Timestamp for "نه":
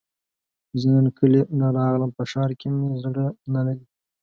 1.59-1.67, 3.53-3.61